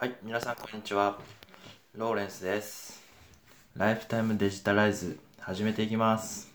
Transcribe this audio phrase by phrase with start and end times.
[0.00, 1.18] はい、皆さんこんにちは。
[1.96, 3.02] ローレンスです。
[3.74, 6.52] ライフタイムデジタライズ始めていきます。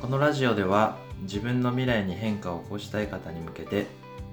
[0.00, 3.86] このラジオでは自分の未来に変化を起こしたい方に向けて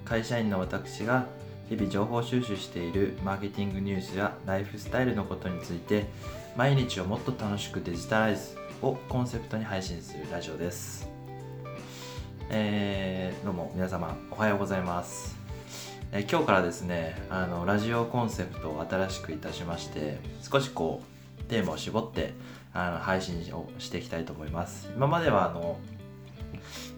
[0.04, 1.26] 会社員の私が
[1.68, 6.06] 日々情報収集しているマーケティングニュースやライフスタイルのことについて
[6.56, 11.08] 毎日をもっと楽しくデジタライズをコンセプトに配信するラジオです。
[12.50, 15.45] えー、どうも皆様おはようございます。
[16.12, 21.02] え今日からですねあのラジオコンセプトを新しくいたしまして少しこ
[21.40, 22.32] うテーマを絞って
[22.72, 24.90] あの配信をしていきたいと思います。
[24.96, 25.78] 今まではあの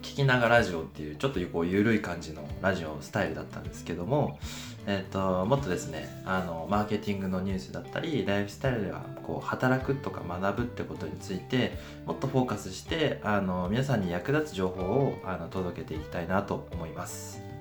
[0.03, 4.39] 聞きながらラジオっていうちょっとこう緩い感じのラジオスタイルだったんですけども
[4.87, 17.58] えっともっとですねあのマーケティングのニュースだったりライフスタイルではこう働くとか学ぶってことについてもっとフォーカスしてあの皆さんに役立つ情報をあの届けていきたいなと思います。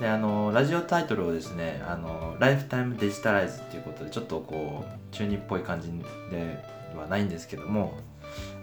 [0.00, 5.90] であのラジオタイトルをですねあの「ライフタイムデジタライズ」っていうことでちょっとこう中二っぽい感じ
[6.30, 6.64] で
[6.96, 7.94] はないんですけども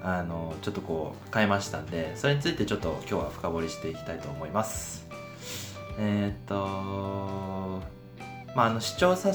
[0.03, 5.07] あのちょっとこう変えましたんでそれについてちょっと今日は深掘りしていきたいと思います。
[5.97, 7.81] えーっと
[8.55, 9.31] まああの視聴者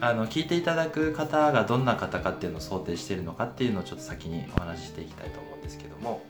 [0.00, 6.22] あの聞いていただく方がどんな方かっていうのを想定しているのかっていうのをちょっと先にお話ししていきたいと思うんですけども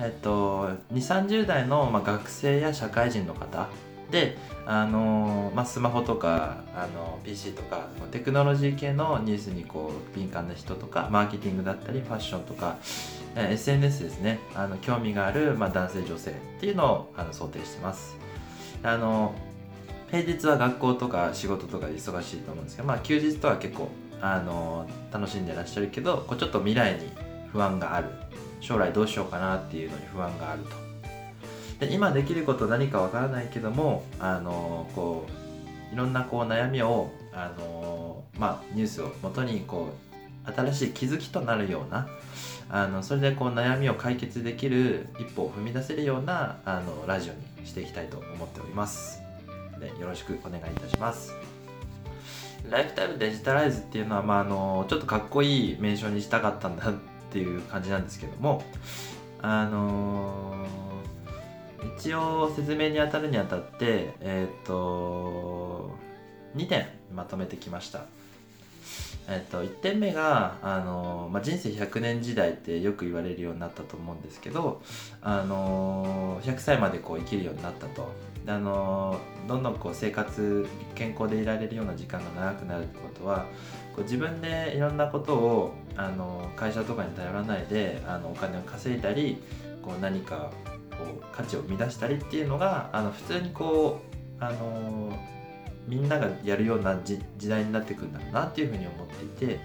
[0.00, 3.68] えっと2 3 0代の、まあ、学生や社会人の方
[4.14, 12.78] であのまあ、スマホとかあの PC とかテクノロジー系のニュースにこう敏感な人とかマーケティングだったりファッションとか、
[13.34, 14.38] え SNS ですね。
[14.54, 18.16] あの興味がある、まあ、男性女性っていうのをあの想定してます。
[18.84, 19.34] あの
[20.10, 23.88] 平日は学校とか仕事とかで忙しいと思うんですけど、まあ、休日とは結構
[24.22, 27.10] あの楽しんでらっしゃるけどこうちょっと未来に
[27.52, 28.08] 不安がある。
[28.60, 30.83] 将来どうしようかなっていうのに不安があると。
[31.80, 35.26] で今できること何かわからないけどもあのこ
[35.90, 39.90] ういろんなこう悩みをあの、まあ、ニュースをもとにこ
[40.46, 42.08] う新しい気づきとなるような
[42.68, 49.22] あのそれでこう悩みを解決できる一歩を踏み出せるようなあのラジオにしていきたいと思っております。
[49.78, 51.32] でよろしくお願いいたします。
[52.70, 56.94] ライフタイムデジタライズっていうのは、まあ、あのちょっとかっこいい名称にしたかったんだっ
[57.30, 58.64] ていう感じなんですけども
[59.42, 60.66] あの
[61.98, 65.90] 一応説明に当たるにあたってえっ、と
[66.56, 68.04] 2点まとめてきました。
[69.26, 74.82] えっと、1点目があの、まあ、人生100年時代ってよく言われるようになったと思うんですけど
[75.22, 78.12] あの100歳までこう生きるようになったと。
[78.46, 79.18] あの
[79.48, 83.46] どんどんこう生活健康でいられるような時間が長くなるってことは
[83.96, 89.38] こう自分でいろんなことをあの会社とかに頼らないであのお金を稼いだり
[89.80, 90.50] こう何か
[91.04, 94.00] こう価値を生み出したりっていうのがあの普通にこ
[94.40, 95.18] うあの
[95.86, 99.60] みんながやるようなじ時代になってくるんだろうなっていうふうに思っていて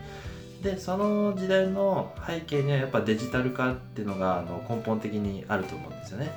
[0.61, 6.31] でその時代の背景にはやっぱデジタル化っていうのがあの根本的にあると思うんですよね。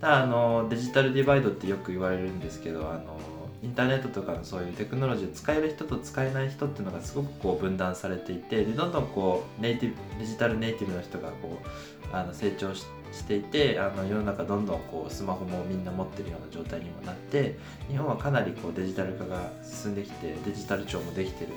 [0.00, 3.16] だあのデジタルディバイドってよく言われるんですけどあの
[3.62, 11.62] インターネットとかのそういうテクノロジーを使える人と使えない人っていうのがすごくこう分断されていてでどんどんこうネイティブデジタルネイティブの人がこ
[12.12, 12.84] うあの成長し
[13.14, 17.56] していてあの世の中どんどんこうスマホもみんな持ってるような状態にもなって
[17.88, 21.52] 日本はかなりこうデジタル化が進んできてデジタル庁もできてる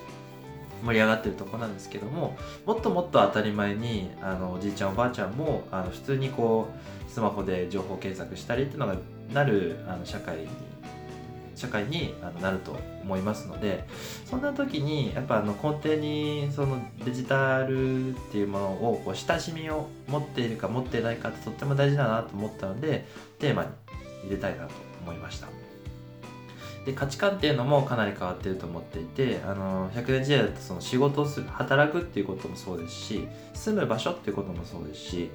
[0.84, 6.68] 盛り上がってるとこなんですけどももっともっと当たり前にあのおじいちゃんおばあちゃんもあの普通にこ
[7.07, 8.95] うスマホで情報検索したりっていうのが
[9.34, 10.47] なるあの社会に
[11.57, 13.84] 社会になると思いますので
[14.25, 23.06] そんな時にやっぱあの根底にそのデジタルっていうものをこう親しみを持っているか持っていないかってとっても大事だなと思ったので
[23.40, 23.69] テーマに
[24.23, 24.73] 入れたいなと
[25.03, 25.66] 思いました。
[26.88, 35.30] で価値観っていうのもかなり変わってると思っていてあの100年時代だとその仕事をする働くっていうこともそうですし住む場所っていうこともそうですし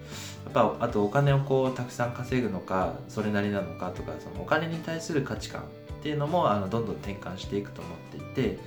[0.45, 5.65] やっぱあとお金をこうたくさん稼ぐのかそれなりなのかとかそのお金に対する価値観っ
[6.03, 8.21] ていうのもあのどんどん転換していくと思ってい
[8.55, 8.59] て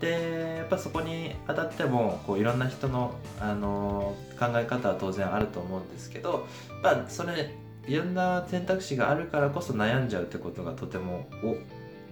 [0.00, 6.48] でやっぱそこに当たってもこういろんな人の、あの考え方は当然あると思うんですけど、
[6.82, 7.54] まあ、それ
[7.86, 11.28] いろんな選択肢があるからこそ悩んじゃうってことがとても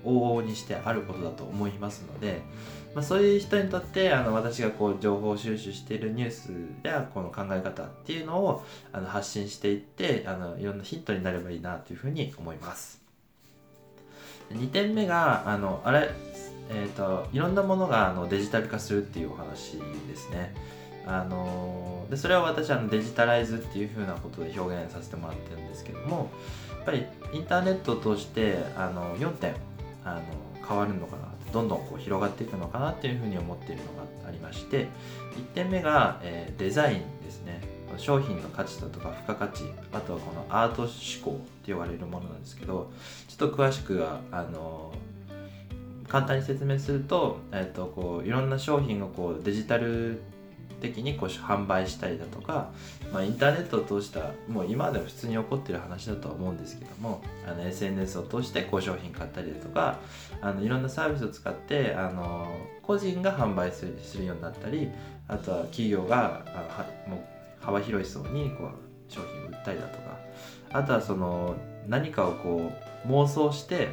[0.05, 2.43] 往々にしてあることだと思いますので、
[2.95, 6.53] まあ、そういう人にとってあの私がこう情報収集しているニュース
[6.83, 13.03] やこの考え方っていうのをあの発信していってあのいろんなヒントになればいいなというふうに思います。
[14.51, 16.11] 2点目があのあれ、
[16.69, 19.79] えーと、いろんなものがあのデジタル化するっていうお話
[20.09, 20.55] ですね。
[21.07, 26.31] あのでそれは私あのデジタライズっていうふうなことで表現させてもらってるんですけども
[26.77, 29.55] やっぱりインターネットを通してあの4点
[30.05, 30.23] あの
[30.67, 31.23] 変わるのかな
[31.53, 34.89] どんどんこう広がっていくのかなっていうふうに思っているのがありまして
[35.37, 37.61] 1点目が、えー、デザインですね。
[37.99, 40.91] 商品の価値だとか付加価値あとはこのアート思
[41.23, 42.91] 考って呼ばれるものなんですけど
[43.29, 44.95] ちょっと詳しくはあの
[46.09, 50.23] 簡単に説明すると,、えー、とこういろんな商品をこうデジタル
[50.83, 52.71] 的にこう販売したりだとか、
[53.13, 60.01] まあ、インターネットを通したもう今でも普通に起こってる話だとは思うんですけどもあの SNS を通してこう商品買ったりだとか
[60.43, 62.47] あのいろんなサービスを使ってあの
[62.83, 64.91] 個人が販売するするようになったり
[65.29, 70.19] あとは企業があはもう幅広い層にこう商品を売ったりだとか
[70.73, 71.55] あとはその
[71.87, 72.73] 何かをこ
[73.07, 73.89] う妄想して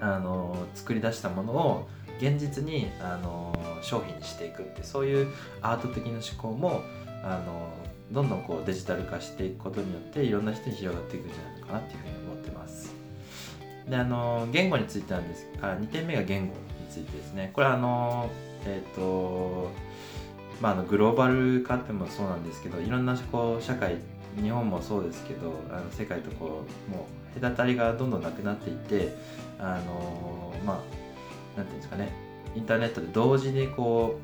[0.00, 1.88] あの作り出したものを
[2.24, 5.28] 現実にあの商品にしていくってそういう
[5.60, 6.82] アート的な思考も
[7.22, 7.70] あの
[8.12, 12.94] どんどんこうデジタル化していくことによっていろんな人に広がっていくんじゃないのかなっていうふうに思ってます。
[13.88, 16.54] であの言語についてなんですあ2点目が言語に
[16.90, 17.50] ついてですね。
[17.52, 18.30] これあの
[18.66, 19.70] えっ、ー、と
[20.60, 23.96] まあ、あのグローバル化ってもそうなんですけどいろんなこう社会
[24.40, 29.14] 日本もそうですけどあの世界とこうもう隔たりがどんどんなくなっていって
[29.58, 31.03] あのまあ
[31.56, 32.12] 何ていうんですかね。
[32.54, 34.18] インターネットで同時にこ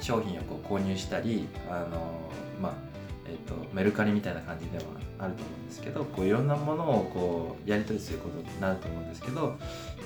[0.00, 2.90] う商品をこう購入したりあのまあ
[3.30, 4.84] えっと、メルカリみたいな感じでは
[5.20, 9.56] あると思うんですけどこういろんなものをこうやり取りすることになると思うんですけど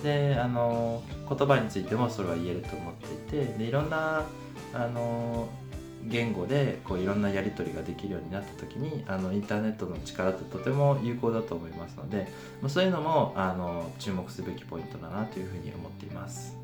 [0.02, 4.24] であの言葉についてもそれは言えると思っていてでいろんな
[4.74, 5.48] あの
[6.06, 12.28] 言語でこういろんなやり取りができるようになった時にあのインターネットの力ってとても有効だと思いますので
[12.60, 16.56] まあそういうのもあの注目すべきポイントだなというふうに思っています。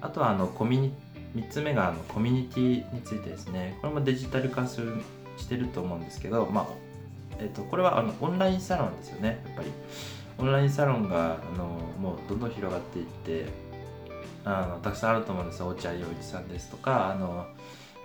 [0.00, 0.92] あとはあのコミュニ
[1.36, 3.78] 3つ目があのコミュニティについてですね。
[3.80, 5.00] これもデジタル化する
[5.36, 6.66] してると思うんですけど、まあ
[7.38, 9.40] えっと、これはあのオンラインサロンですよね。
[9.46, 9.70] やっぱり。
[10.38, 11.66] オンラインサロンがあの
[12.00, 13.46] もうどんどん広がっていって
[14.44, 17.46] あのたくさんあると思うんです落合陽一さんですとかあの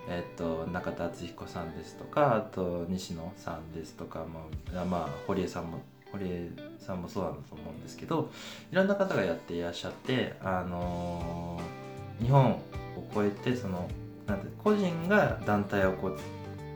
[0.08, 4.48] えっと、中田敦彦さんですとかあと西野さんですとかも、
[4.86, 5.80] まあ、堀江さんも
[6.12, 8.30] 堀江さんもそうなんだと思うんですけど
[8.72, 12.60] いろんな方がやっていらっしゃって、あのー、日本を
[13.14, 13.88] 超えてその
[14.26, 16.18] なんて個人が団体をこう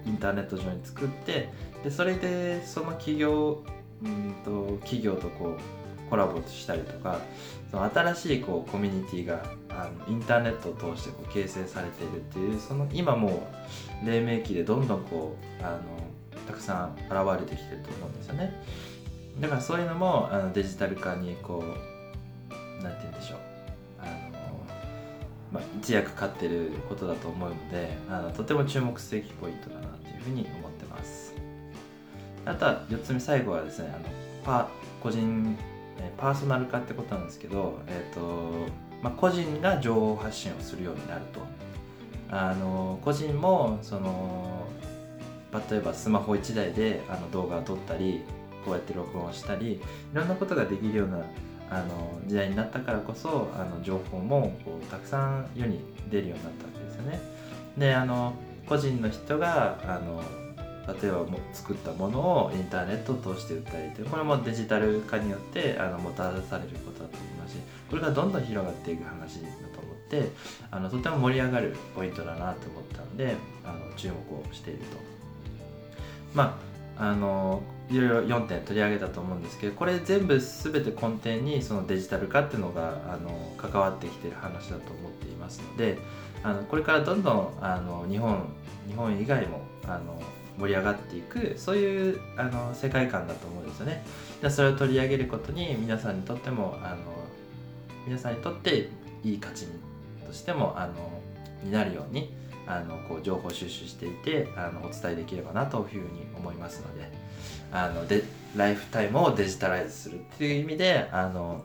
[0.07, 1.49] インターネット上に作って
[1.83, 3.63] でそれでその企業
[4.05, 4.35] うん。
[4.45, 5.82] と企業とこう
[6.13, 7.23] コラボしたりとか
[7.71, 13.49] その新しいこうコミュニティがあのインターネットを通してこう形成されているっていうその今も
[14.05, 15.79] う黎明期でどんどんこうあの
[16.47, 18.53] たくさん現れてきてると思うんですよね。
[19.41, 23.39] だからそういうのもあのデジタル化にこうなんて言うんでしょう。
[24.01, 24.11] あの、
[25.51, 31.33] まあ、一役買ってることだと思うのであのとても注目すべきポイントだなというふうに思ってます。
[32.45, 34.05] あとは4つ目最後はですねあの
[34.45, 34.69] パ
[35.03, 35.57] 個人
[36.17, 38.69] パーソナル化ってことなんですけど、えーと
[39.03, 41.41] まあ、個人が情報発信をするようになると
[42.31, 44.67] あの個人もその
[45.71, 48.23] 例えばスマホ1台であの動画を撮ったり
[48.65, 49.81] こうやって録音したりい
[50.15, 51.19] ろんなことができるような
[51.71, 55.81] あの時代になったからこそあの情報もこうたくさん世に
[56.11, 57.21] 出るようになったわけですよね。
[57.77, 58.35] であの
[58.69, 60.23] 個人の人があの
[61.01, 70.31] 例えばも作ったものをインターネットを通して売ったりというこれもデジタル化によってあのもたらされることだと思いますしこれがどんどん広がっていく話だと思って
[70.71, 74.97] あのとても盛り上がるポイントだなと思ったのであの注目をしていると。
[76.35, 85.99] まああのいろいろ4点取り上げたと思うんですけどこれ全部全て根底にそのデジタル化っていうのがあの関わってきてる話だと思っていますので
[86.43, 88.47] あのこれからどんどんあの日本
[88.89, 90.21] 日本以外もあの
[90.63, 94.05] 盛り上がっていくそういうあの世界観だと思うんですよね。
[94.41, 96.99] でそれを取り上げることに皆さんにとってもあの
[98.07, 98.89] 皆さんにとって
[99.25, 99.67] いい価値
[100.25, 100.95] としてもあの
[101.65, 102.33] になるように
[102.69, 107.11] あのこう情報収集していてあのお伝えできればなというふうに思いますので
[107.73, 108.23] あので
[108.55, 111.65] ライフタイムをデジタライズするっていう意味であの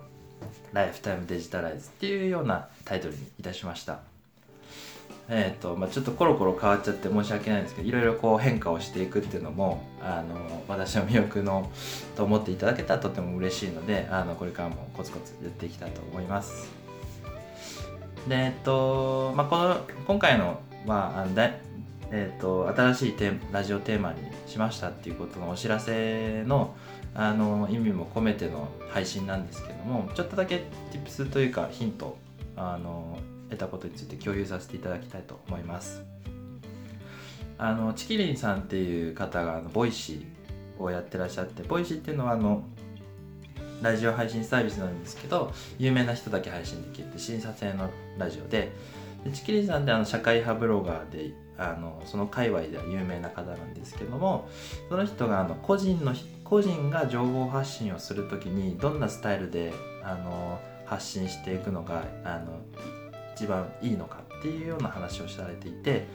[0.74, 4.17] ライフタイムデジタライズっていうようなタイトルにいたしました。
[5.30, 11.70] えーとまあ、ちょっとコロコロ変わっちゃって申し訳ないんですけどいろいろこう変化をしていくっていうのもあの私の魅力の
[12.16, 16.72] と思っていただけたらとても嬉しいのであのこれからもコツコツやっていきたいと思います。
[18.28, 21.52] でえっと、まあ、この今回の,、まああのだ
[22.10, 26.74] えっと、新しいテラジオテーマにしましたっていうことのお知らせの
[27.14, 32.18] あの意味も込めての配信なんですけどもちょっとだけ tips というかヒント
[32.56, 33.18] あの
[33.50, 36.04] 得たことについて共有させていただきたいと思います。
[37.60, 42.64] あのちきりんさんっていう方があの Voicy をやってらっしゃって Voicy っていうのはあの
[43.82, 48.72] ラジオ配信サービスなんですけど有名な人だけ配信できるって審査制のラジオで。
[49.24, 54.48] でちきりんさんってあの社会派ブロガーであのその界隈では有名な方なんですけども
[54.90, 56.14] その人があの個人の
[56.44, 59.74] 個人が情報発信をする時にどんなスタイルで
[60.04, 62.60] あの発信していくのがあの
[63.38, 66.06] 一番いいのかっていうような話をされていて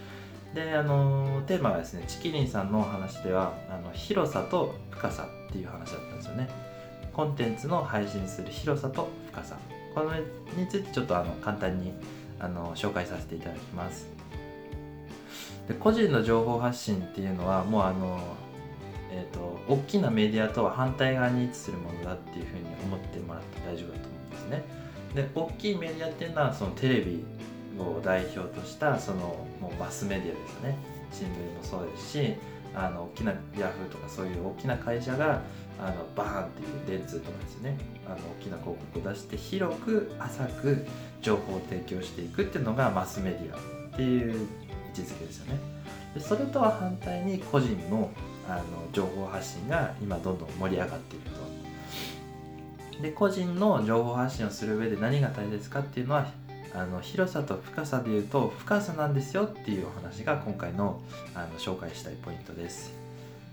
[0.55, 6.49] であのテーマがですねチキリンさんのお話ではあの広さと深さっていう話だったんですよね。
[7.15, 9.57] コンテンツの配信する広さと深さ。
[9.95, 10.23] これ
[10.61, 11.93] についてちょっとあの簡単に
[12.41, 14.09] あの紹介させていただきます。
[15.69, 18.19] で個人の情報発信っていうのはもうあの
[19.15, 24.82] えーと、大きなメディアとは反対側に位置するものだっていうふうに思ってもらって大丈夫だと思うんですね。
[25.15, 27.25] で大きいメディアっていうのはそのテレビ
[27.79, 30.79] を代表としたそのもうマスメディアですよね。
[31.13, 32.35] 新聞もそうですし
[32.75, 35.43] あの大きなヤフーとかそういう大きな会社が
[35.79, 37.77] あのバーンっていう電通とかですね。
[38.07, 40.87] あの大きな広告を出して広く浅く
[41.21, 45.61] 情報を提供していくっていうのがマスメディアっていう位置づけですよね。
[46.15, 48.11] でそれとは反対に個人の
[48.49, 51.52] あの情報発信が今どんどん盛り上がっていると。
[53.01, 56.27] で個人の情報発信をする上で何が大切かっていうのは
[56.75, 61.01] あの広さと深さで言うと深さなんですよっていうお話が今回の
[61.35, 62.93] あの紹介したいポイントです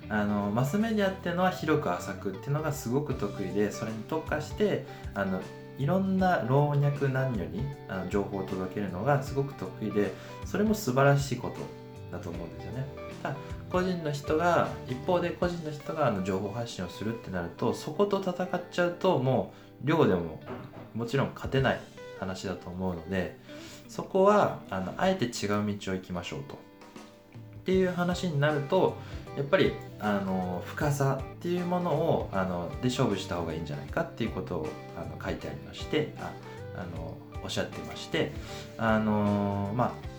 [0.07, 5.41] あのマスメディアっていうのは広く浅くっていうのがすごく得意でそれに特化してあの
[5.77, 10.13] いろんな老若男女にあの情報を届けるのがすごく得意で
[10.45, 12.85] それも素晴らしいことだと思うんですよね。
[13.71, 20.41] 個人の人が一方で個人の人があの情報発信をするってなるとそこと戦っちゃうともう量でも
[20.95, 21.79] もちろん勝てない
[22.19, 23.37] 話だと思うので
[23.87, 25.31] そこはあのあえて違う
[25.79, 26.69] 道を行きましょうと。
[27.59, 28.97] っていう話になると
[29.37, 36.31] やっぱりあの深さっていうものをあので勝負した方がいいんじゃないかっていうことをあの書いてありましてあ
[36.75, 38.31] あのおっしゃってまして
[38.77, 40.18] あのまあ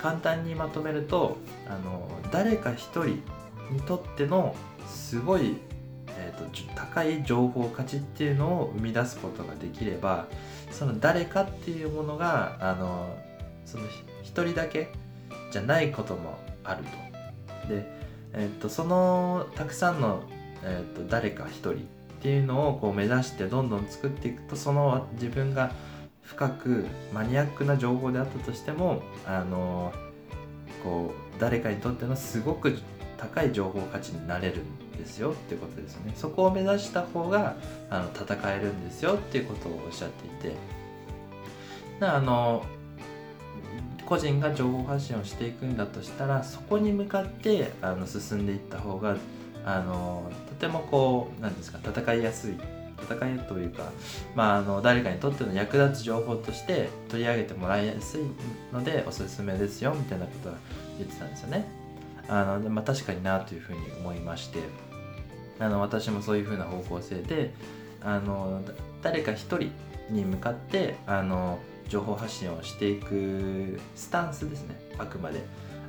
[0.00, 1.36] 簡単にまとめると
[1.68, 3.22] あの誰か一人
[3.70, 4.54] にとっての
[4.86, 5.56] すごい、
[6.08, 10.26] えーと、高い情報価値っていうのを生み出すことができれば
[10.70, 13.16] その誰かっていうものがあの
[13.64, 13.84] その
[14.22, 14.92] 一人だけ
[15.50, 16.90] じゃないこともあると。
[17.68, 17.86] で、
[18.32, 20.22] えーと、そのたくさんの、
[20.62, 21.74] えーと誰か一人っ
[22.22, 25.72] ていうのをこう目指してどんどん作っていくとその自分が
[26.22, 29.92] 深くマニアックな情報であったとしてもあの
[30.82, 32.78] こう誰かにとってのすごく
[33.18, 36.12] 高い情報価値になれるんですよっていうことですね。
[36.16, 37.56] そこを目指した方が
[37.90, 40.56] あの戦えるんですよっていうことをおっしゃっていて。
[42.00, 42.64] あの
[44.06, 49.16] 個人が情報発信をしていくんだとしたらそこに向かってあの進んでいった方が
[49.64, 52.81] あのとてもこうなんですか戦いやすい。
[53.02, 53.90] 戦いというか、
[54.34, 58.22] まあ、あの誰かにとっての役立つ情報として取り上げてもらいやすい
[58.72, 60.54] のでおすすめですよみたいなことは
[60.98, 61.66] 言ってたんですよね。
[62.28, 64.60] あのまあ、確かになというふうに思いまして
[65.58, 67.52] あの私もそういうふうな方向性で
[68.00, 68.62] あの
[69.02, 69.72] 誰か一人
[70.08, 75.40] に向かってあの情報発信をしていくスタンスですねあくまで。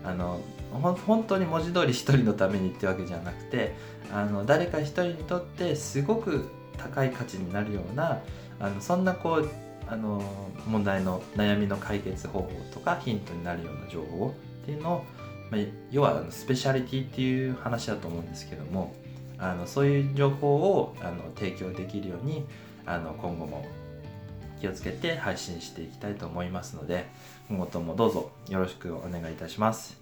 [0.06, 0.42] あの
[0.82, 3.74] 本当に文字通り一人のためにってわけじゃなくて
[4.12, 8.20] あの誰か一人にとってすごく高い価値になるような
[8.60, 9.50] あのそんなこう
[9.88, 10.24] あの
[10.68, 15.06] 問題の悩みの解決方法とかヒントになるような情報っていうのを、
[15.52, 15.62] まあ、
[15.92, 18.94] 要はスペシャリティっていう話だと思うんですけども
[19.38, 22.46] あのそういう情報をあの提供できるように
[22.86, 23.66] あの今後も
[24.62, 27.06] 気をつけて配信していきたいと思いますので
[27.50, 30.02] 今後ともどうぞよろしくお願いいたします。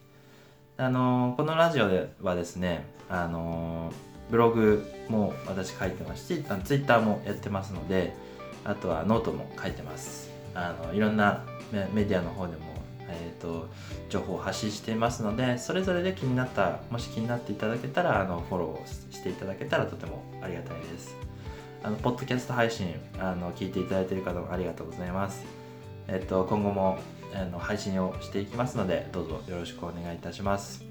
[0.77, 3.91] あのこのラジオではですねあの
[4.31, 8.15] ブログも私書いてますしツイッターもやってますので
[8.63, 10.31] あとはノートも書いてます。
[10.53, 11.43] あのいろんな
[11.93, 12.63] メディアの方でも、
[13.07, 13.67] えーと、
[14.09, 21.15] 情報を発信していますのでそれぞれで気になったもし気になっていただけたらあのフォローしていただけたらとてもありがたいです。
[21.83, 25.43] あのポッドキャスト配信あの聞いていただいている方もありがとうございます。
[26.07, 26.99] えっ、と今後も
[27.33, 30.90] あの配信をしていきますのでどうぞよろしくお願いいたします。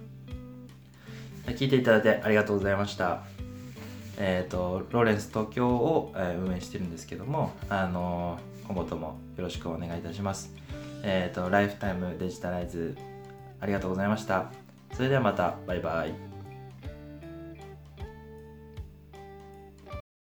[1.47, 3.23] 聞いていただいてありがとうございました。
[4.19, 10.55] えっ、ー、と、ローレンス東京を、え、運営してるんですけども、あの、今後ともよろしくお願いいたします。
[11.03, 12.97] えっ、と、ライフタイムデジタライズ、
[13.61, 14.53] ありがとうございました。
[14.93, 16.30] それではまた、バイバイ。